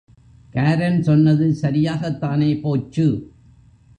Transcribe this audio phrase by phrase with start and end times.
[0.53, 3.05] காரன் சொன்னது சரியாகத்தானே போச்சு!